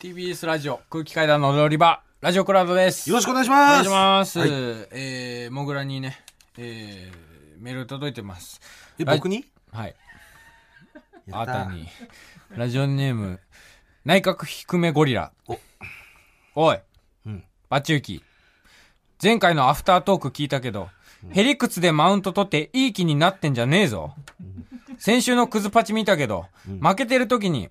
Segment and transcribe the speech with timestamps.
[0.00, 3.10] TBS ラジオ空気階段の踊り場ラジオクラウドです。
[3.10, 3.84] よろしくお願いしお願います。
[3.84, 4.48] します、はい。
[4.92, 6.24] えー、もぐらにね、
[6.56, 8.62] えー、メール届いてます。
[8.98, 9.44] え、僕に？
[9.70, 9.94] はい。
[11.30, 11.86] あなたに。
[12.56, 13.40] ラジオネーム
[14.06, 15.32] 内閣低めゴリラ。
[15.46, 15.58] お。
[16.54, 16.78] おい。
[17.26, 17.44] うん。
[17.68, 18.24] バチュウキ。
[19.22, 20.88] 前回のアフタートーク聞いたけど、
[21.28, 24.14] ヘリクツでマウント取っていい気になってんじゃねえぞ。
[24.96, 26.46] 先週のクズパチ見たけど、
[26.80, 27.68] 負けてる時に、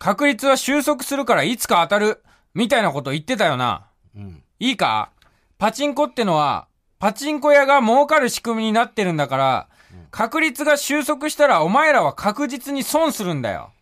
[0.00, 2.24] 確率は収束するからいつか当たる、
[2.54, 3.86] みたいなこと言ってたよな。
[4.16, 4.42] うん。
[4.58, 5.10] いいか？
[5.58, 6.68] パチンコってのは、
[6.98, 9.68] パチンコ屋が儲かる仕組みになってるんだから、
[10.10, 13.72] 確率が収束したらお前らは確実に損するんだよ。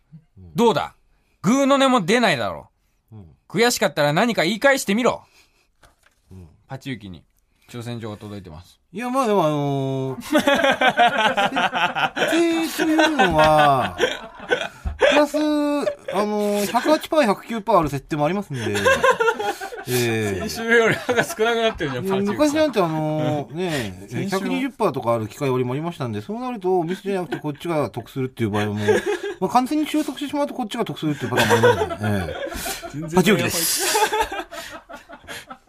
[0.55, 0.93] どうだ？
[1.41, 2.69] グーの音も出ないだろ。
[3.47, 5.23] 悔しかったら何か言い返してみろ。
[6.67, 7.23] パチユキに
[7.69, 8.77] 挑戦状が届いてます。
[8.91, 10.43] いや、まあでもあのー、設
[12.77, 13.97] 定というのは、
[14.78, 14.78] プ
[15.15, 18.61] ラス、あのー、108%、109%ある設定もありますんで、
[19.87, 28.75] ええ週より歯が少なくなってるじゃん、いや昔なんてあのー、ね 先週は120%とかある機械割りもありましたんで、そうなると、お店じゃなくてこっちが得するっていう場合も、
[29.39, 32.09] まあ、完全に習得してしまうとこっちが得するっていうパターンもありますね。
[32.11, 32.35] え
[33.13, 33.99] えパチユキです。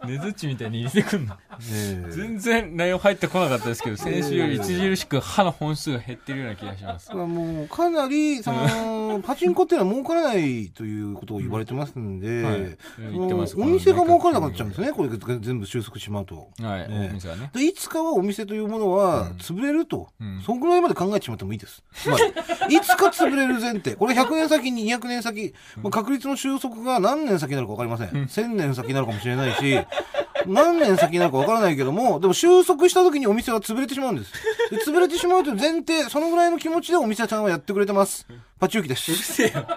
[0.07, 1.35] ねずっちみたいに入れてくんの。
[1.71, 7.13] ええ全然内容入ってこなかったですけど、 先週より著しく歯の本数が減ってるような気がします。
[7.13, 12.77] もう、かなり、その、 パチンコっていうのは儲からないということを言われてますんで、
[13.57, 15.09] お店が儲からなくなっちゃうんですね、これ
[15.39, 16.49] 全部収束しまうと。
[16.61, 17.51] はい、ええお店がね。
[17.53, 20.41] でいつかはお店というものは潰れると、うん。
[20.45, 21.83] そんぐらいまで考えてしまってもいいです。
[21.93, 23.95] つまり、いつか潰れる前提。
[23.95, 28.09] これ100年先、200年先、まあ、確率の収束が何年先になるか分かりません。
[28.09, 29.79] 1000年先になるかもしれないし、
[30.47, 34.31] 何年先になるか分からないけども、でも収束した時にお店は潰れてしまうんです。
[34.69, 38.27] で潰れてしまうという前提、そのぐらいの気持ちでお店さんはやってくれてます。
[38.59, 39.13] パチユキです。
[39.15, 39.67] せえよ。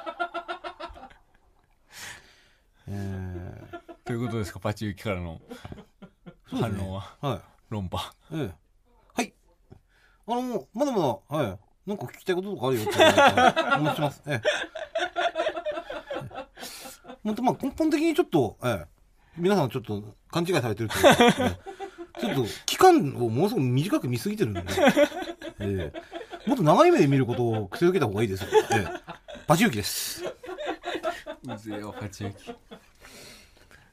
[2.88, 3.62] え
[4.04, 5.40] ということですか、パチユキからの
[6.46, 7.16] 反応は。
[7.22, 7.40] ー、はい。
[7.70, 8.12] 論破。
[8.32, 8.54] ええ。
[9.14, 9.34] はい。
[10.26, 11.58] あの、まだまだ、はい。
[11.86, 14.22] なんか聞きたいこととかあるよって言われたらお待ちしてます。
[14.26, 14.42] ええ。
[17.24, 18.93] 本当まあ根本的にちょっと、ええ。
[19.36, 21.74] 皆さんちょっと勘違いされてるというか、ええ
[22.20, 24.62] ちょっと期間をものすごく短く見すぎてるんで、
[25.58, 26.48] ええ。
[26.48, 28.48] もっと長い目で見ることを癖づけた方がいいですよ。
[28.70, 28.86] ええ。
[29.48, 30.22] バチユキです。
[30.24, 32.54] うぜえよ、パチユキ。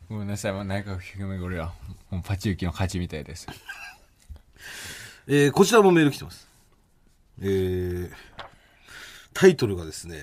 [0.08, 1.74] ごめんなさい、まあ、内閣低めゴリラ。
[2.12, 3.48] もうパチユキの勝ちみたいです。
[5.28, 6.48] えーこちらもメール来てます。
[7.42, 8.12] えー
[9.34, 10.22] タイトルがですね、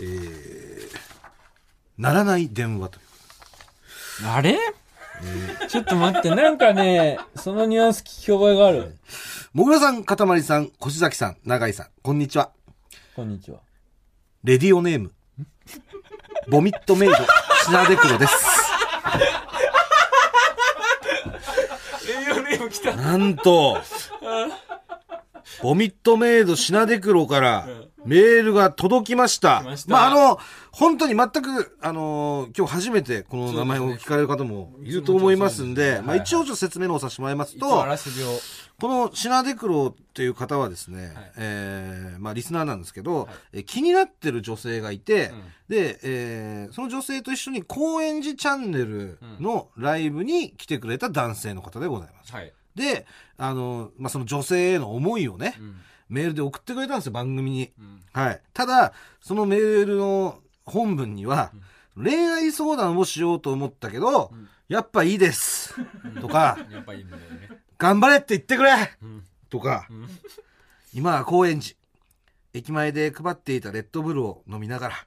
[0.00, 0.96] えー
[1.96, 3.05] ならない電話と。
[4.24, 4.58] あれ？
[5.68, 8.96] ちょっと待って、なんかね、そのニュアンス聞き覚えがある。
[9.52, 12.50] もぐらさん、かたまりさん、越崎さん、永井さん、こんにちは。
[13.14, 13.60] こんにちは。
[14.44, 15.12] レディオネーム、
[16.48, 17.16] ボミットメイド、
[17.64, 18.34] シナデクロです。
[22.08, 22.94] 栄養ネーム来た。
[22.94, 23.80] なんと、
[25.62, 27.68] ボミットメイドシナデクロから
[28.04, 29.60] メールが届きました。
[29.62, 30.38] 来ましたまあ、あの、
[30.70, 38.26] 本当に全く、あの今日初めてこの名前を聞かれる方もいると思いますんで、まあ、一応ちょっと説明の方させてもらいますと一応あ、らすじを。
[38.78, 45.32] このシナデクロっていう方はですね、えーまあリスナーなんですけど、え気になってる女性がいて、
[45.68, 52.32] で、えーその女性と一緒に高円寺チャンネルのライブに来てくれた男性の方でございます。
[52.32, 52.52] はい。
[52.76, 53.06] で、
[53.36, 55.76] あの、まあ、その女性への思いをね、ん
[56.08, 57.62] メールで送ってくれたんですよ、番組に。
[57.62, 58.40] んはい。
[58.52, 61.52] ただ、そのメールの本文には、
[61.96, 64.30] 恋愛相談をしようと思ったけど、
[64.68, 65.74] やっぱいいです。
[66.20, 67.48] とか、やっぱいいんだよね。
[67.78, 68.88] 頑張れって言ってくれん
[69.50, 70.06] とか、ん
[70.94, 71.74] 今は高円寺。
[72.54, 75.06] 駅前で配っていたレッドブルを飲みながら。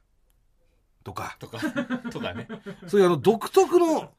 [1.03, 1.59] とか、とか、
[2.11, 2.47] とかね。
[2.87, 4.11] そういうあの独特の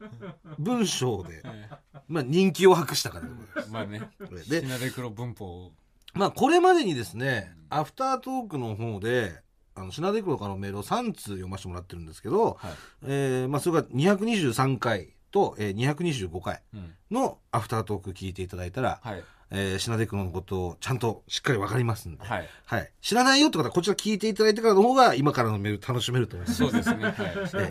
[0.58, 1.42] 文章で、
[2.08, 3.70] まあ人気を博した方でございます。
[3.70, 4.10] まあね。
[4.48, 5.72] でシナデクロ文法を。
[6.14, 9.42] まあこれまでにですね、アフタートークの方で、
[9.74, 12.72] あの、シナデクロからのメールを3通読ませてもらってるんですけど、はい。
[13.04, 16.94] えーまあそれが223回と、えー225回うん。
[17.10, 19.24] のアフタートーク聞いていただいたら、はい。
[19.52, 22.48] えーシナデクロのことをちゃんとしっかりわかりますんで、はい。
[22.66, 22.90] はい。
[23.02, 26.58] 知らないよって方はこちら聞いていただいてからの方が今からのメール楽しめると思います。
[26.58, 27.04] そうですね。
[27.04, 27.14] はい。
[27.16, 27.16] え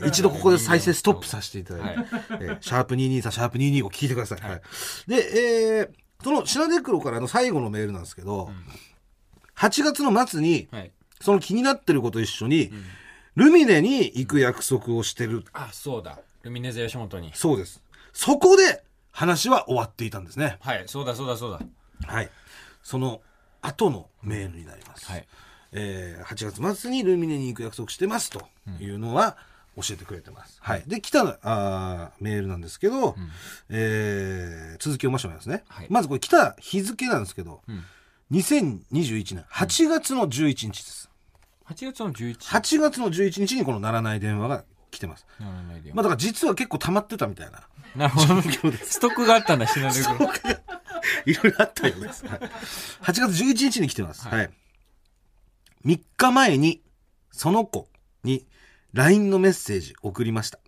[0.04, 4.42] ー一度ここで再生ストップさせていただいて、はいえーシャープ223、シャープ225聞いてください。
[4.42, 4.62] はい。
[5.08, 5.90] で、えー
[6.22, 8.52] そのシナデクロからの最後のメールなんですけど、
[9.56, 10.92] 8月の末に、はい。
[11.22, 12.72] その気になってること一緒に、
[13.36, 15.46] ルミネに行く約束をしてる。
[15.54, 16.20] あ、そうだ。
[16.44, 17.32] ルミネゼ吉本に。
[17.34, 17.82] そうです。
[18.14, 18.84] そこで
[19.20, 20.58] 話は終わっていたんですね。
[20.62, 20.84] はい。
[20.88, 21.60] そうだ、そうだ、そうだ。
[22.08, 22.30] はい。
[22.84, 23.22] その
[23.62, 25.06] 後のメールになります。
[25.12, 25.28] はい。
[25.74, 28.42] えー8月末にルミネに行く約束してますと
[28.80, 29.36] いうのは
[29.76, 30.58] 教えてくれてます。
[30.62, 30.84] はい。
[30.88, 33.16] で、来たあーメールなんですけど、ん
[33.70, 35.64] えー続きを読ませてもらいますね。
[35.68, 37.84] はいまずこれ来た日付なんですけど、うん
[38.32, 41.10] 2021年8月の11日です。
[41.68, 45.26] 8月の11 8月の11日にこの鳴らない電話が来てます。
[45.94, 47.68] まあだから実は結構溜まってたみたいな。
[47.96, 48.42] なるほど。
[48.84, 50.32] ストックがあったんだ、シナネグロ。
[51.26, 52.26] いろいろあったようです。
[52.28, 52.50] はい、8
[53.04, 54.28] 月11日に来てます。
[54.28, 54.50] はい。
[55.86, 56.82] 3日前に、
[57.32, 57.88] その子
[58.24, 58.46] に
[58.94, 60.60] LINE のメッセージ送りました。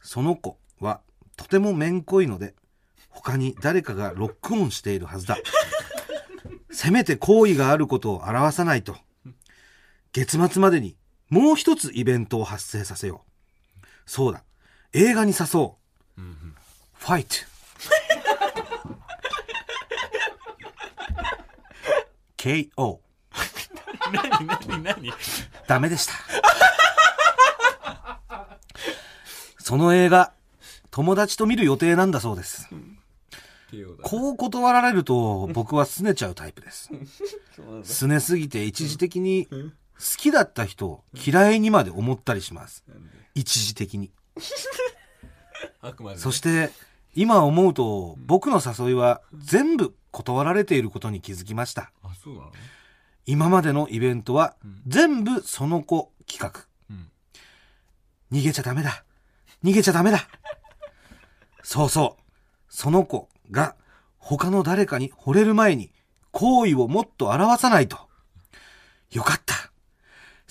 [0.00, 1.00] その子は
[1.36, 2.54] とてもめんこいので、
[3.08, 5.36] 他に誰かがロックオンしているはずだ。
[6.70, 8.96] せめて好意があることを表さないと。
[10.12, 10.96] 月末までに
[11.30, 13.86] もう一つイベントを発生させよう。
[14.04, 14.42] そうだ。
[14.92, 15.76] 映画に誘お
[16.18, 16.22] う。
[16.94, 17.36] ファイト。
[22.36, 22.98] KO。
[24.12, 25.12] 何何何？
[25.68, 26.14] ダメでした。
[29.58, 30.32] その映画、
[30.90, 32.68] 友達と見る予定なんだそうです。
[34.02, 36.90] こう断られると僕は拗ねちゃうタイプです。
[37.56, 39.70] 拗ねすぎて一時的に好
[40.18, 42.84] きだった人を嫌いにまで思ったりします。
[43.34, 44.10] 一時的に。
[45.82, 46.70] あくまでねそして
[47.14, 51.92] 今思うと僕の誘いは全部断られていることに気づきました。
[52.02, 52.52] あ、そうなの？
[53.26, 54.56] 今までのイベントは
[54.86, 56.66] 全部その子企画。
[56.90, 57.10] うん
[58.32, 59.04] 逃げちゃダメだ。
[59.64, 60.28] 逃げちゃダメだ。
[61.62, 62.22] そうそう。
[62.68, 63.76] その子が
[64.18, 65.92] 他の誰かに惚れる前に
[66.30, 68.08] 好意をもっと表さないと。
[69.10, 69.69] よかった。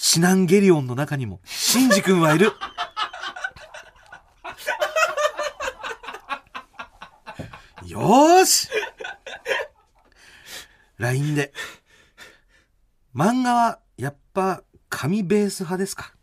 [0.01, 2.53] シナンゲリオンの中にもシンジ君はいる。
[7.85, 8.69] よーし
[10.99, 11.51] !LINE で。
[13.13, 16.13] 漫画はやっぱ紙ベース派ですか？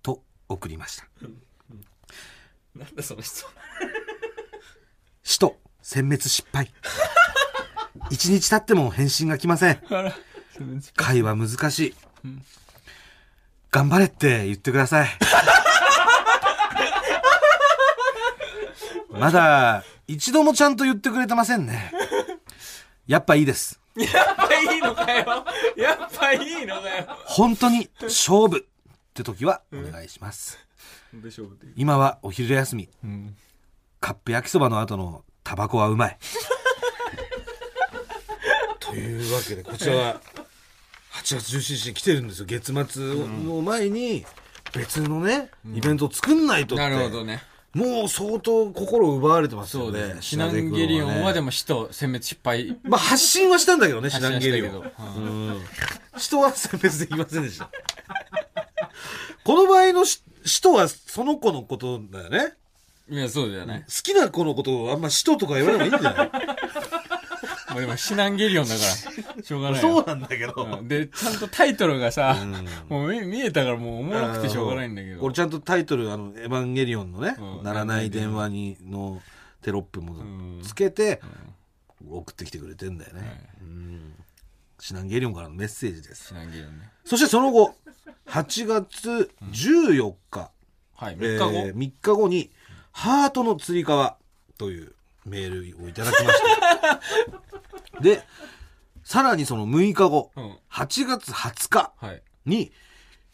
[0.00, 1.08] と送りました。
[2.76, 3.44] なんだその人。
[5.24, 6.72] 使徒殲滅失敗。
[8.10, 9.82] 一日経っても返信が来ません。
[10.94, 11.94] 会話難しい。
[13.74, 15.08] 頑張れって言ってください。
[19.10, 21.90] まだ一度もちゃんと言ってくれてませんね。
[23.08, 23.80] やっぱいいです。
[23.96, 25.44] やっぱいいのかよ。
[25.76, 27.04] やっぱいいのかよ。
[27.24, 28.62] 本当に勝負っ
[29.12, 30.56] て時はお願いします。
[31.12, 31.16] う？
[31.74, 32.88] 今はお昼休み。
[33.02, 33.36] うん。
[33.98, 36.18] カップ焼きそばの後のタバコはうまい。
[38.78, 40.20] というわけで、こちらは
[41.14, 42.46] 8月17日に来てるんですよ。
[42.46, 43.04] 月末
[43.44, 44.24] の前に
[44.74, 46.82] 別のね、イベントを作んないとって。
[46.82, 47.42] なるほどね。
[47.72, 50.14] もう相当心奪われてますよねそうで。
[50.16, 50.22] す。
[50.22, 52.76] シナンゲリオンはでも死と殲滅失敗。
[52.84, 54.70] まあ発信はしたんだけどね、シ発ナンゲリオン。
[54.70, 55.20] 信したけど。
[55.20, 55.60] うん。
[56.18, 57.70] 人は選別できませんでした。
[59.44, 62.54] この場合のし人はその子のことだよね。
[63.10, 64.02] いや、そうだよね好。
[64.02, 66.83] きな子のことをあんま使徒とか言わない方がいいんじゃない？
[67.74, 68.80] まあでもシナンゲリオンだか
[69.36, 69.88] ら、しょうがないよ。
[69.88, 70.52] そうなんだけど。
[70.56, 72.52] うんで、ちゃんとタイトルがさ、うん
[72.88, 75.20] もう見見えたからもうおもろくてしょうがないんだけど。
[75.20, 79.20] これちゃんとタイトル、あの、エヴァンゲリオンのね、うんならない電話にの
[79.62, 81.20] テロップもんつけて、
[82.08, 83.50] 送ってきてくれてんだよね。
[83.60, 84.14] うん
[84.80, 86.28] シナンゲリオンからのメッセージです。
[86.28, 86.90] シナンゲリオンね。
[87.04, 87.74] そしてその後、
[88.26, 90.50] 8月14日、
[90.94, 91.50] はい、え3日後。
[91.50, 92.50] ー3日後に、
[92.92, 94.16] ハートのつり革
[94.58, 94.94] という
[95.24, 96.40] メールをいただきまし
[96.80, 97.00] た。
[98.04, 98.22] で、
[99.02, 100.58] さらにその6日後、うん。
[100.70, 102.22] 8月20日はい。
[102.46, 102.70] に、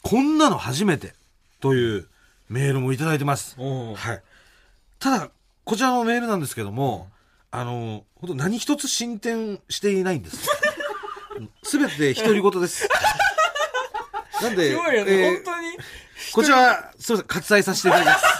[0.01, 1.13] こんなの初めて
[1.59, 2.07] という
[2.49, 3.55] メールもいただいてます。
[3.59, 3.95] おお。
[3.95, 4.23] はい。
[4.97, 5.29] ただ、
[5.65, 7.09] こちらのメールなんですけども、
[7.51, 10.47] あの、本当何一つ進展していないんです。
[11.63, 12.87] すべて独り言です。
[14.41, 15.77] なんで、すごいよね、えー本当に。
[16.33, 18.30] こちらは、すみません、割愛させていただきます。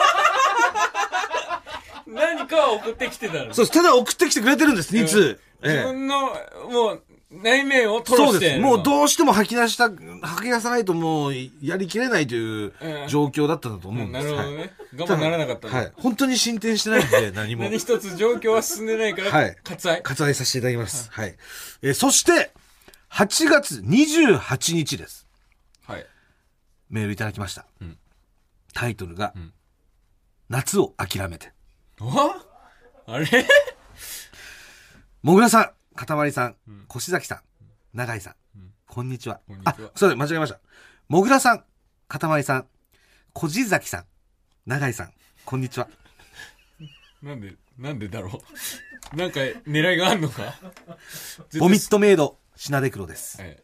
[2.52, 3.54] 何かを送ってきてたの。
[3.54, 3.72] そうです。
[3.72, 5.40] ただ送ってきてくれてるんです、2通。
[5.64, 6.22] 自ええ分の、
[6.70, 8.60] もう、内面をそうです。
[8.60, 14.28] もうどうしても吐き出した、吐き出さないともうやりきれないといううん状況だったんだと思ううんんです。
[14.28, 14.74] はいなるほどね。
[14.98, 15.92] 我慢ならなかったのはい。
[15.96, 17.64] 本当に進展してないんで、何も。
[17.64, 20.02] 何一つ状況は進んでないから、はい割愛。
[20.04, 21.10] 割愛させていただきます。
[21.10, 21.36] はい。
[21.84, 22.52] えーそして、
[23.12, 25.26] 8月28日です。
[25.88, 26.06] はい。
[26.90, 27.66] メールいただきました。
[27.82, 27.98] ん
[28.74, 29.54] タイトルが、ん
[30.50, 31.54] 夏を諦めて。
[32.04, 32.44] あ
[33.06, 33.28] あれ？
[35.22, 36.56] もぐらさん、かたまりさん、
[36.90, 37.42] 越崎さん、
[37.94, 38.36] 永井さん、
[38.88, 39.40] こんにちは。
[39.48, 40.60] こんにちはあ、そうだ、間違えました。
[41.10, 41.64] もぐらさん、
[42.08, 42.68] かたまりさん、
[43.38, 44.06] 越崎さん、
[44.66, 45.14] 永井さん、
[45.46, 45.90] こんにちは。
[47.22, 48.42] なんで、なんでだろ
[49.14, 49.16] う？
[49.16, 50.56] なんか、狙いがあんのか？
[51.60, 53.40] ボミットメイド、シナデクロです。
[53.40, 53.62] はい。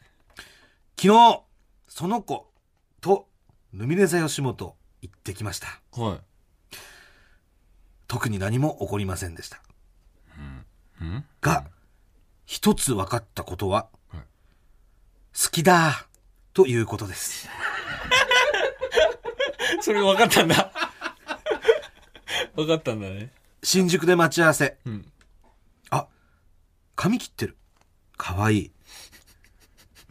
[0.96, 1.44] 昨日、
[1.88, 2.52] その子
[3.02, 3.28] と、
[3.74, 5.82] ルミネ座吉本、行ってきました。
[6.00, 6.27] はい。
[8.08, 9.62] 特に何も起こりませんでした。
[11.02, 11.66] うんが、
[12.46, 14.22] 一つ分かったことは、はい
[15.40, 16.08] 好きだ
[16.54, 17.48] ということです。
[19.82, 20.72] それが分かったんだ。
[22.56, 23.32] 分かったんだね。
[23.62, 24.80] 新宿で待ち合わせ。
[24.86, 25.12] うん。
[25.92, 26.08] あ、
[26.96, 27.56] 髪切ってる。
[28.18, 28.72] かわいい。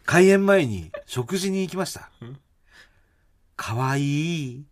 [0.05, 2.09] 開演前に食事に行きました。
[3.57, 4.03] かわい
[4.53, 4.65] い。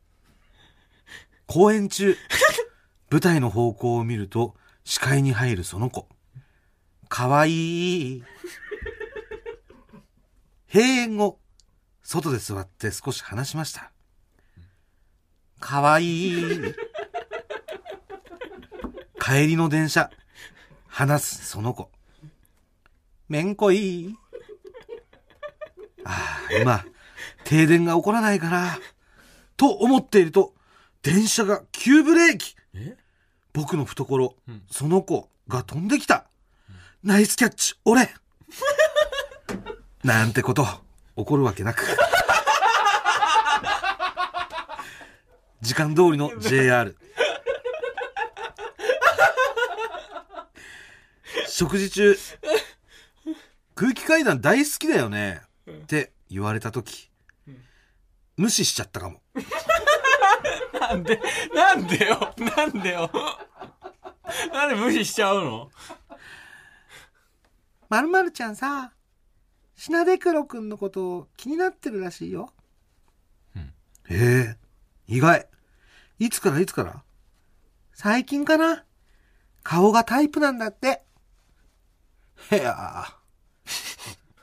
[1.46, 2.16] 公演中、
[3.10, 6.08] 舞台の方向を見ると視界に入るその子。
[7.08, 8.24] かわいい。
[10.66, 11.38] 閉演後、
[12.02, 13.92] 外で座って少し話しました。
[15.60, 16.74] かわいい。
[19.20, 20.10] 帰りの電車、
[20.88, 21.90] 話すその子。
[23.28, 24.14] めんこい。
[26.04, 26.84] ああ、今、
[27.44, 28.78] 停電が起こらないかな。
[29.56, 30.54] と思っていると、
[31.02, 32.56] 電車が急ブレーキ。
[32.74, 32.96] え？
[33.52, 36.26] 僕の懐、うんその子が飛んできた。
[37.02, 38.08] ナイスキャッチ、俺
[40.02, 40.64] なんてこと、
[41.16, 41.84] 起こるわけなく。
[45.60, 46.96] 時間通りの JR。
[51.48, 52.18] 食事中、
[53.74, 55.40] 空気階段大好きだよね。
[55.70, 57.10] って言われたとき、
[58.36, 59.22] 無視しちゃったかも。
[60.88, 61.20] なんで、
[61.54, 63.10] なんでよ、なんでよ。
[64.52, 65.70] なんで無視しちゃうの？
[67.88, 68.92] まるまるちゃんさ、
[69.76, 72.52] 品出黒くんのこと気になってるらしいよ。
[73.56, 73.68] うんへ
[74.08, 74.56] え、
[75.06, 75.48] 意外。
[76.18, 77.02] いつからいつから？
[77.92, 78.84] 最近かな？
[79.62, 81.02] 顔がタイプなんだって。
[82.50, 83.06] へや。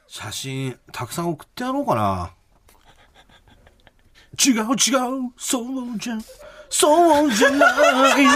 [0.08, 2.34] 写真、たくさん送ってやろうかな。
[4.40, 4.72] 違う違う、
[5.38, 6.18] そうじゃ、
[6.70, 8.26] そうじゃない。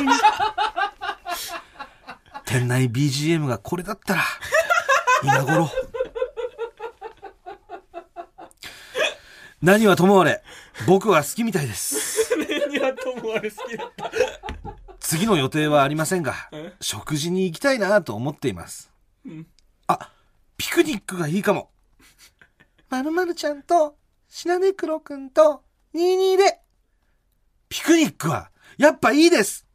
[2.45, 4.23] 店内 BGM がこれだったら、
[5.23, 5.69] 今頃。
[9.61, 10.43] 何はともあれ、
[10.85, 12.35] 僕は好きみたいです。
[12.37, 14.11] 何はともあれ好きだった。
[14.99, 18.91] 次の予定はありませんがえ、食事に行きたいなと思っています。
[19.27, 19.45] ん
[19.87, 20.11] あ、
[20.57, 21.69] ピクニックがいいかも。
[22.89, 23.95] まるまるちゃんと、
[24.29, 25.63] しなねくろくんと、
[25.95, 26.59] 22で。
[27.69, 29.65] ピクニックは、やっぱいいです。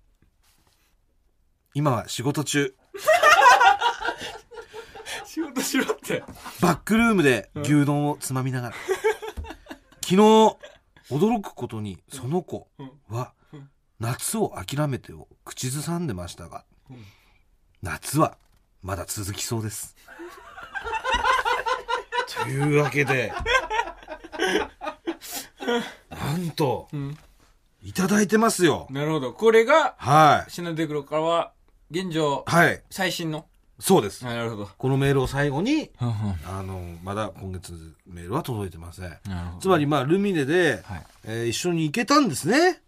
[1.72, 2.74] 今は仕事中、
[5.24, 6.22] 仕事しろって。
[6.60, 8.74] バックルームで牛丼をつまみながら。
[10.02, 10.16] 昨日、
[11.10, 12.68] 驚くことにその子
[13.08, 17.04] はうん夏を諦めてを口ずさんでましたがうん、
[17.82, 18.38] 夏は
[18.82, 19.96] まだ続きそうです。
[22.44, 23.32] というわけで、
[26.32, 27.16] なんと、うん。
[27.82, 28.86] いただいてますよ。
[28.90, 29.32] なるほど。
[29.32, 30.50] これが、はい。
[30.50, 31.52] シナデクロからは、
[31.90, 32.82] 現状、はい。
[32.90, 33.46] 最新の？
[33.78, 34.24] そうです。
[34.24, 34.68] なるほど。
[34.76, 37.72] このメールを最後に、あの、まだ今月
[38.06, 39.04] メールは届いてません。
[39.04, 39.60] なるほど。
[39.62, 41.06] つまり、まあ、ルミネで、はい。
[41.24, 42.82] えー一緒に行けたんですね。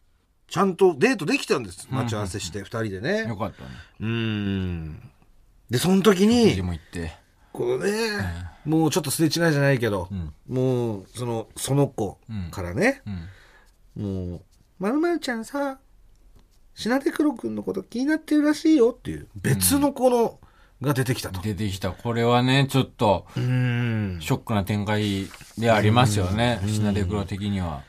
[0.48, 1.88] ちゃんとデートできたんです。
[1.90, 3.24] 待ち合わせして、二人でよね。
[3.24, 3.70] かったね。
[4.00, 5.10] うーん。
[5.70, 7.16] で、その時家に、も行って。
[7.54, 7.90] このね、
[8.64, 10.32] もうちょっとすれ違いじゃないけどう、ん。
[10.48, 12.18] もう、その、その子
[12.50, 13.02] からね、
[13.96, 14.30] うん。
[14.30, 14.42] もう、
[14.78, 15.78] まるまるちゃんさ、
[16.74, 20.38] 品手黒くんのこと気になってるらしいよっていう、別の子の、
[20.80, 21.40] が出てきたと。
[21.40, 21.92] 出てきた。
[21.92, 23.26] これはね、ちょっと。
[23.36, 26.60] ショックな展開でありますよね。
[26.66, 27.84] シナデクロ的には。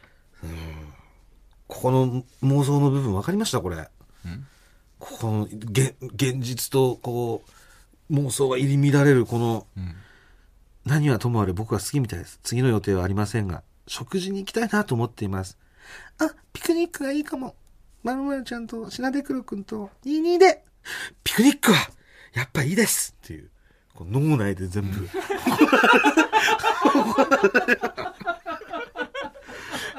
[1.68, 3.89] ここの妄想の部分分かりましたこれ。
[5.00, 7.44] ここの現現実とこ
[8.10, 9.96] う妄想が入り乱れるこのうん。
[10.85, 12.39] 何はともあれ僕は好きみたいです。
[12.43, 15.57] 次の予定はありませんが、食事に行きたいなと思っています。
[16.19, 17.55] あ、ピクニックがいいかも。
[18.03, 20.63] まるまるちゃんと品出黒くんと22で。
[21.23, 21.77] ピクニックは
[22.33, 23.49] やっぱいいですっていう。
[23.95, 25.07] こう脳内で全部。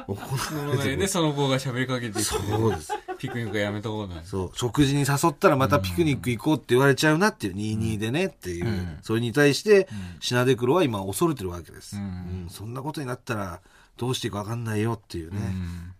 [0.06, 0.20] 怒
[0.54, 2.36] られてるで、その子が喋りかけて、そ
[2.66, 2.92] うです。
[3.18, 4.22] ピクニックやめとこうだ。
[4.24, 9.88] そう、食事に誘ったらまたピクニック行こうって言われちゃうなっていう、22でねっていう、うんそれに対して、
[10.20, 12.06] 品出黒は今恐れてるわけです、ううん
[12.46, 13.60] んそんなことになったら
[13.96, 15.40] どうしていいか分かんないよっていうね。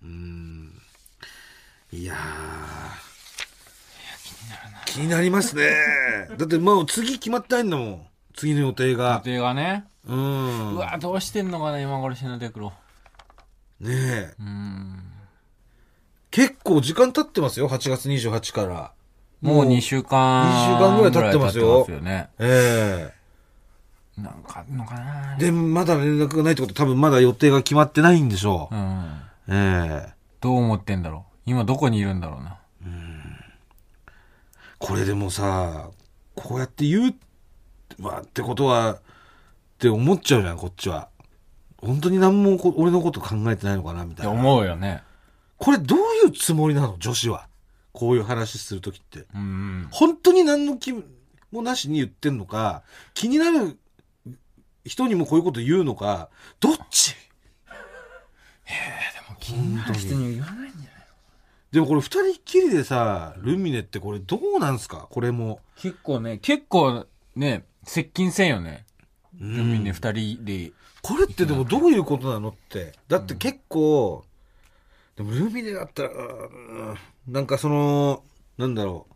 [0.02, 0.73] うん。
[1.92, 1.99] うん。
[1.99, 2.18] いやー。
[4.87, 5.71] 気になりますね。
[6.37, 8.06] だってもう次決まってないんだもん。
[8.35, 9.21] 次の予定予が。
[9.25, 9.85] 定がね。
[10.06, 10.75] うん。
[10.75, 12.73] うわ、どうしてんのかな、今頃シナデクロ。
[13.80, 14.35] ねえ。
[14.38, 15.13] うん。
[16.34, 18.90] 結構時間経ってますよ、8月28から。
[19.40, 20.44] もう2週間。
[20.50, 22.28] 2週間ぐらい経ってますよすよね。
[22.40, 23.12] え
[24.18, 28.74] えなんかあんのかなで、まだ連絡がないってことは多分まだ予定が決まってないんでしょう。
[28.74, 29.22] うん。
[29.48, 31.50] ええどう思ってんだろう。
[31.50, 32.58] 今どこにいるんだろうな。
[34.80, 35.88] これでもさ、
[36.34, 37.14] こうやって言う、
[37.98, 38.98] まあ、ってことは、っ
[39.78, 41.10] て思っちゃうじゃん、こっちは。
[41.78, 44.36] 本当に何もこ俺のこと考えてないのかな、みったていな。
[44.36, 45.04] 思うよね。
[45.58, 47.49] これどういうつもりなの、女子は。
[47.92, 49.25] こういう話するときって。
[49.34, 49.44] うんう
[49.84, 49.88] ん。
[49.90, 51.02] 本当に何の気も
[51.62, 52.82] なしに言ってんのか、
[53.14, 53.78] 気になる
[54.84, 57.14] 人にもこういうこと言うのか、どっち？
[59.38, 60.94] 気になる人に言わないんじゃない
[61.70, 65.06] でもこれ二人っきりでさ、ルミネってこれどうなんすか？
[65.11, 65.61] これも。
[65.76, 67.06] 結構ね、結構
[67.37, 68.87] ね、接近せんよね。
[69.40, 70.73] うルミネ二人で。
[71.02, 72.94] これってでもどういうことなのって。
[73.08, 74.25] だって結構、
[75.16, 76.97] でもルミネだったら、うん
[77.28, 78.23] なんかその、
[78.59, 79.14] なんだろう。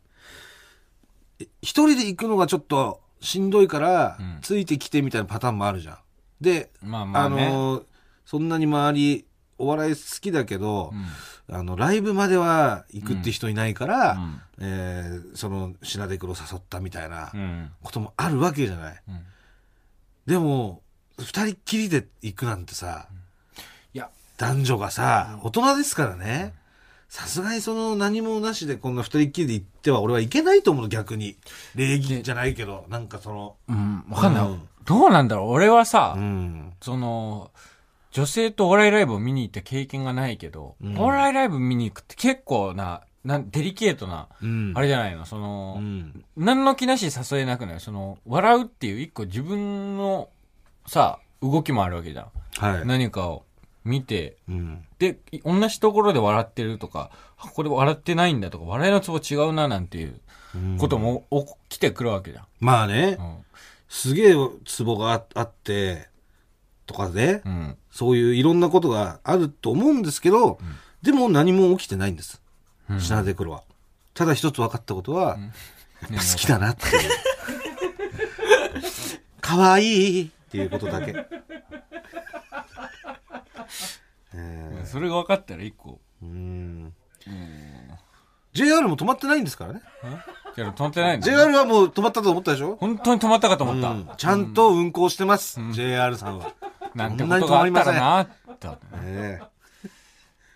[1.45, 5.99] え一人で行くのがちょっとしんどいから、うんついてきてみたいなパターンもあるじゃん。
[6.41, 7.49] で、まあまあね。
[7.51, 7.85] のー
[8.25, 9.25] そんなに周り、
[9.57, 10.93] お笑い好きだけど
[11.49, 17.71] う、んあの、ライブまでは行くって人いないから、うんえーその、シナデクロ誘ったみたいなうん。
[17.83, 19.03] こともあるわけじゃない。
[19.09, 19.21] うん
[20.27, 20.83] でも、
[21.19, 23.09] 二人っきりで行くなんてさ、
[24.39, 26.55] 男女がさ、大人ですからね。
[27.09, 31.37] さすがにその何もなしでこんな二人っきりで行っては俺はいけないと思うの逆に。
[31.75, 34.47] 礼儀じゃないけど、なんかその、うん、わかんない。
[34.47, 36.73] うんどうなんだろう俺はさ、うん。
[36.81, 37.51] その、
[38.11, 44.73] 女性とお笑いライブを見に行った経験がないけど、うんお笑いライブ見に行くって結構な、なんデリケートな、うん。
[44.75, 45.27] あれじゃないの？
[45.27, 46.25] その、うん。
[46.39, 47.81] 何の気なしに誘えなくない？
[47.81, 50.31] その、笑うっていう一個自分の
[50.87, 52.31] さ、動きもあるわけじゃん。
[52.57, 52.87] はい。
[52.87, 53.45] 何かを
[53.89, 54.85] 見て、うん。
[54.99, 60.21] で、い同じところで笑ってるとか、あこれ笑ってないんだとか、笑いのツボ違うななんていう
[60.55, 61.27] うんことも
[61.69, 62.47] 起きてくるわけじゃん。
[62.61, 63.45] まあねう、ん。
[63.89, 64.35] すげえ
[64.67, 66.09] ツボがああって、
[66.87, 67.77] とかで、うん。
[67.91, 70.59] そういういろんなことがあると思うんですけど、
[71.03, 72.43] でも何も起きてないんです。
[72.91, 73.65] うんシナデクロは。
[74.15, 75.51] ただ一つ分かったことは、んやっ
[76.11, 77.11] ぱ好きだなっていう。
[79.41, 81.13] 可愛いっていうことだけ。
[84.35, 86.01] えそれが分かったら一個。
[86.23, 86.95] ー、うん
[88.53, 89.83] JR も止まってないんですからね。
[90.57, 91.27] 止まってないんだ。
[91.27, 93.91] JR はもう止まったと思ったでしょ、本当に止まったかと思った。
[93.91, 96.53] うんちゃんと運行してます、JR さんは。
[96.95, 98.69] なんてことがあったらなって。
[99.05, 99.41] え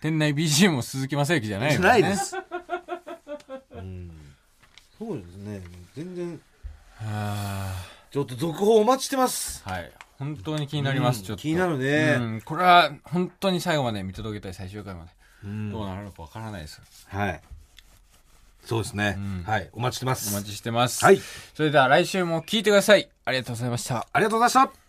[0.00, 1.86] 店内 BGM も鈴木雅之じゃないえよね。
[1.86, 2.36] ないです。
[3.70, 4.10] うん、
[4.98, 5.62] そうですね。
[5.94, 6.40] 全然、
[6.96, 7.72] は
[8.10, 9.62] ちょっと続報お待ちしてます。
[9.64, 9.92] あはい。
[10.22, 11.42] 本当に気になります、うんちょっと。
[11.42, 12.40] 気になるねうん。
[12.42, 15.10] これは本当に最後まで見届けたい、最終回まで。
[15.44, 16.80] うんどうなるのかわからないです。
[17.08, 17.40] はい。
[18.64, 19.16] そうですね。
[19.18, 19.68] うんはい。
[19.72, 20.32] お待ちしてます。
[20.32, 21.04] お待ちしてます。
[21.04, 21.20] はい。
[21.54, 23.08] それでは来週も聞いてください。
[23.24, 24.06] ありがとうございました。
[24.12, 24.81] ありがとうございました。